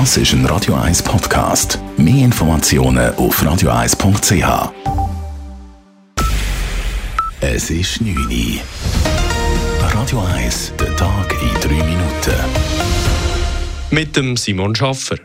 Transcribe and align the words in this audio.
Das 0.00 0.16
ist 0.16 0.32
ein 0.32 0.44
Radio 0.46 0.74
1 0.74 1.04
Podcast. 1.04 1.78
Mehr 1.96 2.24
Informationen 2.24 3.14
auf 3.14 3.40
radio1.ch. 3.40 4.72
Es 7.40 7.70
ist 7.70 8.00
9 8.00 8.16
Uhr. 8.16 8.60
Radio 9.92 10.20
1, 10.34 10.72
der 10.80 10.96
Tag 10.96 11.32
in 11.40 11.60
3 11.60 11.74
Minuten. 11.84 12.34
Mit 13.92 14.16
dem 14.16 14.36
Simon 14.36 14.74
Schaffer. 14.74 15.18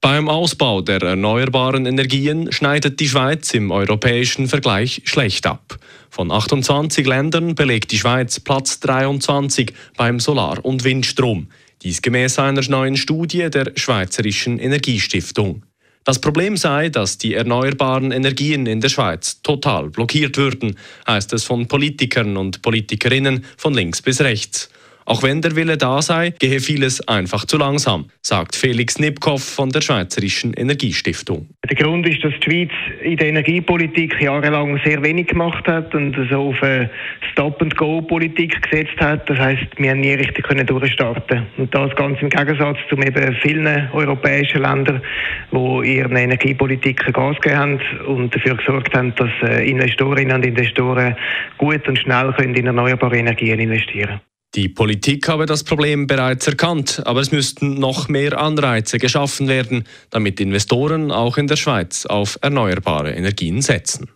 Beim 0.00 0.28
Ausbau 0.28 0.80
der 0.80 1.02
erneuerbaren 1.02 1.84
Energien 1.84 2.52
schneidet 2.52 3.00
die 3.00 3.08
Schweiz 3.08 3.52
im 3.52 3.72
europäischen 3.72 4.46
Vergleich 4.46 5.02
schlecht 5.06 5.44
ab. 5.44 5.76
Von 6.08 6.30
28 6.30 7.04
Ländern 7.04 7.56
belegt 7.56 7.90
die 7.90 7.98
Schweiz 7.98 8.38
Platz 8.38 8.78
23 8.78 9.72
beim 9.96 10.20
Solar- 10.20 10.64
und 10.64 10.84
Windstrom. 10.84 11.48
Dies 11.84 12.00
gemäß 12.00 12.38
einer 12.38 12.62
neuen 12.62 12.96
Studie 12.96 13.50
der 13.50 13.72
Schweizerischen 13.76 14.58
Energiestiftung. 14.58 15.66
Das 16.02 16.18
Problem 16.18 16.56
sei, 16.56 16.88
dass 16.88 17.18
die 17.18 17.34
erneuerbaren 17.34 18.10
Energien 18.10 18.64
in 18.64 18.80
der 18.80 18.88
Schweiz 18.88 19.42
total 19.42 19.90
blockiert 19.90 20.38
würden, 20.38 20.76
heißt 21.06 21.34
es 21.34 21.44
von 21.44 21.68
Politikern 21.68 22.38
und 22.38 22.62
Politikerinnen 22.62 23.44
von 23.58 23.74
links 23.74 24.00
bis 24.00 24.22
rechts. 24.22 24.70
Auch 25.06 25.22
wenn 25.22 25.42
der 25.42 25.54
Wille 25.54 25.76
da 25.76 26.00
sei, 26.00 26.30
gehe 26.30 26.60
vieles 26.60 27.06
einfach 27.06 27.44
zu 27.44 27.58
langsam, 27.58 28.06
sagt 28.22 28.56
Felix 28.56 28.98
Nipkow 28.98 29.42
von 29.42 29.68
der 29.68 29.82
Schweizerischen 29.82 30.54
Energiestiftung. 30.54 31.50
Der 31.68 31.76
Grund 31.76 32.08
ist, 32.08 32.24
dass 32.24 32.32
die 32.40 32.50
Schweiz 32.50 32.70
in 33.02 33.16
der 33.18 33.28
Energiepolitik 33.28 34.18
jahrelang 34.20 34.80
sehr 34.82 35.02
wenig 35.02 35.26
gemacht 35.26 35.66
hat 35.66 35.94
und 35.94 36.16
so 36.30 36.48
auf 36.48 36.62
eine 36.62 36.88
Stop-and-Go-Politik 37.32 38.62
gesetzt 38.62 38.98
hat. 38.98 39.28
Das 39.28 39.38
heißt, 39.38 39.66
wir 39.76 39.90
haben 39.90 40.00
nie 40.00 40.14
richtig 40.14 40.46
können 40.46 40.66
durchstarten. 40.66 41.46
Und 41.58 41.74
das 41.74 41.94
ganz 41.96 42.20
im 42.22 42.30
Gegensatz 42.30 42.78
zu 42.88 42.96
eben 42.96 43.36
vielen 43.42 43.90
europäischen 43.92 44.62
Ländern, 44.62 45.02
die 45.52 45.96
ihren 45.96 46.16
Energiepolitiken 46.16 47.12
Gas 47.12 47.36
gegeben 47.40 47.58
haben 47.58 47.80
und 48.06 48.34
dafür 48.34 48.56
gesorgt 48.56 48.96
haben, 48.96 49.14
dass 49.16 49.30
äh, 49.42 49.68
Investorinnen 49.68 50.36
und 50.36 50.46
Investoren 50.46 51.14
gut 51.58 51.86
und 51.86 51.98
schnell 51.98 52.32
können 52.32 52.54
in 52.54 52.66
erneuerbare 52.66 53.18
Energien 53.18 53.58
investieren 53.58 54.06
können. 54.08 54.33
Die 54.54 54.68
Politik 54.68 55.28
habe 55.28 55.46
das 55.46 55.64
Problem 55.64 56.06
bereits 56.06 56.46
erkannt, 56.46 57.02
aber 57.04 57.20
es 57.20 57.32
müssten 57.32 57.74
noch 57.74 58.08
mehr 58.08 58.38
Anreize 58.38 58.98
geschaffen 58.98 59.48
werden, 59.48 59.82
damit 60.10 60.38
Investoren 60.38 61.10
auch 61.10 61.38
in 61.38 61.48
der 61.48 61.56
Schweiz 61.56 62.06
auf 62.06 62.38
erneuerbare 62.40 63.12
Energien 63.12 63.62
setzen. 63.62 64.08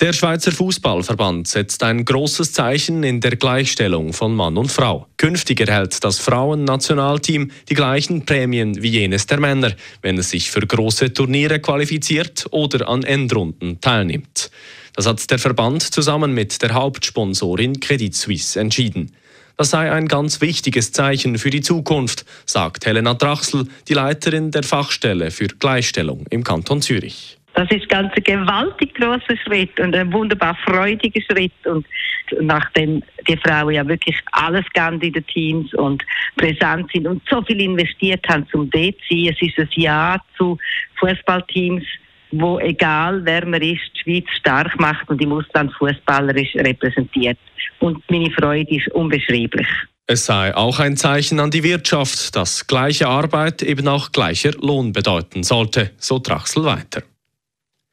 Der 0.00 0.12
Schweizer 0.12 0.52
Fußballverband 0.52 1.48
setzt 1.48 1.82
ein 1.82 2.04
großes 2.04 2.52
Zeichen 2.52 3.04
in 3.04 3.20
der 3.20 3.36
Gleichstellung 3.36 4.12
von 4.12 4.34
Mann 4.34 4.58
und 4.58 4.70
Frau. 4.70 5.06
Künftig 5.16 5.60
erhält 5.60 6.04
das 6.04 6.18
Frauennationalteam 6.18 7.52
die 7.70 7.74
gleichen 7.74 8.26
Prämien 8.26 8.82
wie 8.82 8.90
jenes 8.90 9.26
der 9.26 9.40
Männer, 9.40 9.72
wenn 10.02 10.18
es 10.18 10.30
sich 10.30 10.50
für 10.50 10.66
große 10.66 11.14
Turniere 11.14 11.60
qualifiziert 11.60 12.46
oder 12.50 12.88
an 12.88 13.02
Endrunden 13.02 13.80
teilnimmt. 13.80 14.50
Das 14.94 15.06
hat 15.06 15.30
der 15.30 15.38
Verband 15.38 15.82
zusammen 15.82 16.34
mit 16.34 16.60
der 16.60 16.74
Hauptsponsorin 16.74 17.80
Credit 17.80 18.14
Suisse 18.14 18.60
entschieden. 18.60 19.12
Das 19.56 19.70
sei 19.70 19.92
ein 19.92 20.08
ganz 20.08 20.40
wichtiges 20.40 20.92
Zeichen 20.92 21.38
für 21.38 21.50
die 21.50 21.60
Zukunft, 21.60 22.24
sagt 22.46 22.86
Helena 22.86 23.14
Drachsel, 23.14 23.66
die 23.88 23.94
Leiterin 23.94 24.50
der 24.50 24.62
Fachstelle 24.62 25.30
für 25.30 25.46
Gleichstellung 25.46 26.26
im 26.30 26.42
Kanton 26.42 26.82
Zürich. 26.82 27.38
Das 27.54 27.70
ist 27.70 27.88
ganz 27.88 28.10
ein 28.14 28.24
gewaltig 28.24 28.94
großer 28.94 29.36
Schritt 29.44 29.78
und 29.78 29.94
ein 29.94 30.10
wunderbar 30.12 30.56
freudiger 30.64 31.20
Schritt. 31.20 31.52
Und 31.66 31.86
nachdem 32.40 33.02
die 33.28 33.36
Frauen 33.36 33.74
ja 33.74 33.86
wirklich 33.86 34.18
alles 34.32 34.64
in 34.74 35.12
den 35.12 35.26
Teams 35.26 35.72
und 35.74 36.02
präsent 36.36 36.90
sind 36.92 37.06
und 37.06 37.22
so 37.28 37.42
viel 37.42 37.60
investiert 37.60 38.26
haben 38.28 38.46
zum 38.50 38.70
dort 38.70 38.94
sein, 39.08 39.28
es 39.30 39.42
ist 39.42 39.58
ein 39.58 39.68
Ja 39.74 40.18
zu 40.38 40.56
Fußballteams, 40.98 41.84
wo 42.32 42.58
egal 42.58 43.24
wer 43.24 43.46
man 43.46 43.62
ist, 43.62 43.80
die 43.94 44.02
Schweiz 44.02 44.24
stark 44.38 44.78
macht 44.80 45.08
und 45.08 45.20
im 45.22 45.32
Ausland 45.32 45.72
fußballerisch 45.74 46.54
repräsentiert. 46.56 47.38
Und 47.80 48.02
meine 48.10 48.30
Freude 48.30 48.74
ist 48.76 48.88
unbeschreiblich. 48.92 49.68
Es 50.06 50.26
sei 50.26 50.54
auch 50.54 50.80
ein 50.80 50.96
Zeichen 50.96 51.38
an 51.40 51.50
die 51.50 51.62
Wirtschaft, 51.62 52.34
dass 52.34 52.66
gleiche 52.66 53.06
Arbeit 53.08 53.62
eben 53.62 53.86
auch 53.86 54.10
gleicher 54.10 54.50
Lohn 54.60 54.92
bedeuten 54.92 55.42
sollte, 55.42 55.92
so 55.96 56.18
Trachsel 56.18 56.64
weiter. 56.64 57.02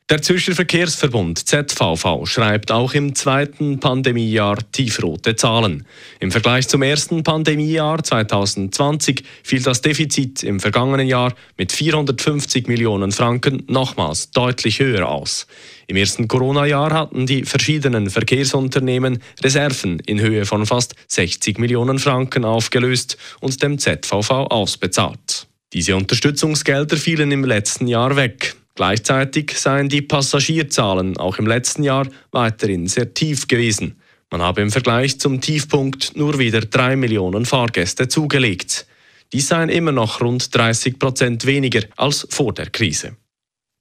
Der 0.09 0.23
Zürcher 0.23 0.55
Verkehrsverbund 0.55 1.37
ZVV 1.47 2.25
schreibt 2.25 2.71
auch 2.71 2.95
im 2.95 3.13
zweiten 3.13 3.79
Pandemiejahr 3.79 4.57
tiefrote 4.71 5.35
Zahlen. 5.35 5.85
Im 6.19 6.31
Vergleich 6.31 6.67
zum 6.67 6.81
ersten 6.81 7.21
Pandemiejahr 7.21 8.03
2020 8.03 9.23
fiel 9.43 9.61
das 9.61 9.81
Defizit 9.81 10.41
im 10.41 10.59
vergangenen 10.59 11.05
Jahr 11.05 11.35
mit 11.57 11.71
450 11.71 12.67
Millionen 12.67 13.11
Franken 13.11 13.61
nochmals 13.67 14.31
deutlich 14.31 14.79
höher 14.79 15.07
aus. 15.07 15.45
Im 15.85 15.95
ersten 15.95 16.27
Corona-Jahr 16.27 16.91
hatten 16.91 17.27
die 17.27 17.43
verschiedenen 17.43 18.09
Verkehrsunternehmen 18.09 19.21
Reserven 19.43 19.99
in 20.07 20.19
Höhe 20.19 20.47
von 20.47 20.65
fast 20.65 20.95
60 21.07 21.59
Millionen 21.59 21.99
Franken 21.99 22.45
aufgelöst 22.45 23.15
und 23.41 23.61
dem 23.61 23.77
ZVV 23.77 24.31
ausbezahlt. 24.31 25.45
Diese 25.71 25.95
Unterstützungsgelder 25.95 26.97
fielen 26.97 27.31
im 27.31 27.45
letzten 27.45 27.85
Jahr 27.85 28.15
weg. 28.15 28.55
Gleichzeitig 28.79 29.59
seien 29.59 29.89
die 29.89 30.01
Passagierzahlen 30.01 31.17
auch 31.17 31.37
im 31.37 31.45
letzten 31.45 31.83
Jahr 31.83 32.07
weiterhin 32.31 32.87
sehr 32.87 33.13
tief 33.13 33.49
gewesen. 33.49 33.99
Man 34.31 34.41
habe 34.41 34.61
im 34.61 34.71
Vergleich 34.71 35.19
zum 35.19 35.41
Tiefpunkt 35.41 36.15
nur 36.15 36.39
wieder 36.39 36.61
drei 36.61 36.95
Millionen 36.95 37.45
Fahrgäste 37.45 38.07
zugelegt. 38.07 38.87
Dies 39.33 39.49
seien 39.49 39.67
immer 39.67 39.91
noch 39.91 40.21
rund 40.21 40.55
30 40.55 40.97
Prozent 40.97 41.45
weniger 41.45 41.81
als 41.97 42.25
vor 42.29 42.53
der 42.53 42.69
Krise. 42.69 43.17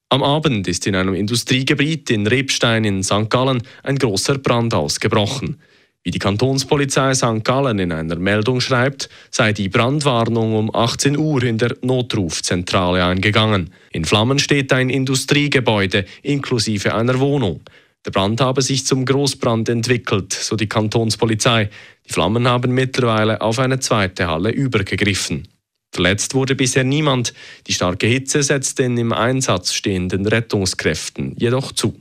Am 0.08 0.24
Abend 0.24 0.66
ist 0.66 0.84
in 0.88 0.96
einem 0.96 1.14
Industriegebiet 1.14 2.10
in 2.10 2.26
Rebstein 2.26 2.82
in 2.82 3.04
St. 3.04 3.30
Gallen 3.30 3.62
ein 3.84 3.98
großer 3.98 4.38
Brand 4.38 4.74
ausgebrochen. 4.74 5.60
Wie 6.08 6.10
die 6.10 6.18
Kantonspolizei 6.20 7.12
St. 7.12 7.44
Gallen 7.44 7.78
in 7.78 7.92
einer 7.92 8.16
Meldung 8.16 8.62
schreibt, 8.62 9.10
sei 9.30 9.52
die 9.52 9.68
Brandwarnung 9.68 10.56
um 10.56 10.74
18 10.74 11.18
Uhr 11.18 11.42
in 11.42 11.58
der 11.58 11.76
Notrufzentrale 11.82 13.04
eingegangen. 13.04 13.74
In 13.92 14.06
Flammen 14.06 14.38
steht 14.38 14.72
ein 14.72 14.88
Industriegebäude 14.88 16.06
inklusive 16.22 16.94
einer 16.94 17.20
Wohnung. 17.20 17.60
Der 18.06 18.10
Brand 18.10 18.40
habe 18.40 18.62
sich 18.62 18.86
zum 18.86 19.04
Großbrand 19.04 19.68
entwickelt, 19.68 20.32
so 20.32 20.56
die 20.56 20.66
Kantonspolizei. 20.66 21.68
Die 22.08 22.12
Flammen 22.14 22.48
haben 22.48 22.72
mittlerweile 22.72 23.42
auf 23.42 23.58
eine 23.58 23.78
zweite 23.78 24.28
Halle 24.28 24.48
übergegriffen. 24.48 25.46
Verletzt 25.92 26.32
wurde 26.32 26.54
bisher 26.54 26.84
niemand. 26.84 27.34
Die 27.66 27.74
starke 27.74 28.06
Hitze 28.06 28.42
setzt 28.42 28.78
den 28.78 28.96
im 28.96 29.12
Einsatz 29.12 29.74
stehenden 29.74 30.24
Rettungskräften 30.24 31.36
jedoch 31.36 31.72
zu. 31.72 32.00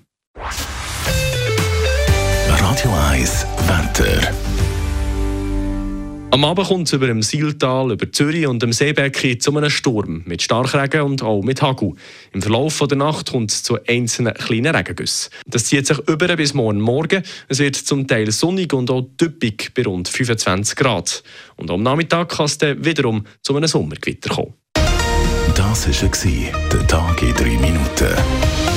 Radio 2.77 2.93
1 3.09 3.47
Wetter. 3.65 4.31
Am 6.29 6.45
Abend 6.45 6.67
kommt 6.67 6.85
es 6.85 6.93
über 6.93 7.07
dem 7.07 7.23
Sieltal, 7.23 7.91
über 7.91 8.11
Zürich 8.11 8.45
und 8.45 8.61
dem 8.61 8.71
Seebecken 8.71 9.39
zu 9.39 9.57
einem 9.57 9.71
Sturm 9.71 10.21
mit 10.25 10.43
Starkregen 10.43 11.01
und 11.01 11.23
auch 11.23 11.41
mit 11.41 11.59
Hagel. 11.63 11.93
Im 12.33 12.43
Verlauf 12.43 12.77
der 12.87 12.99
Nacht 12.99 13.31
kommt 13.31 13.49
es 13.51 13.63
zu 13.63 13.79
einzelnen 13.87 14.35
kleinen 14.35 14.75
Regengüssen. 14.75 15.31
Das 15.47 15.65
zieht 15.65 15.87
sich 15.87 15.97
über 16.07 16.35
bis 16.35 16.53
morgen 16.53 16.79
Morgen. 16.79 17.23
Es 17.47 17.57
wird 17.57 17.77
zum 17.77 18.05
Teil 18.05 18.29
sonnig 18.29 18.71
und 18.73 18.91
auch 18.91 19.09
typisch 19.17 19.73
bei 19.73 19.81
rund 19.81 20.07
25 20.07 20.75
Grad. 20.75 21.23
Und 21.55 21.71
am 21.71 21.81
Nachmittag 21.81 22.29
kann 22.29 22.45
es 22.45 22.59
dann 22.59 22.85
wiederum 22.85 23.25
zu 23.41 23.55
einem 23.55 23.67
Sommergewitter 23.67 24.29
kommen. 24.35 24.53
Das 25.55 25.87
war 25.87 26.51
der 26.71 26.87
Tag 26.87 27.23
in 27.23 27.33
3 27.33 27.43
Minuten. 27.57 28.76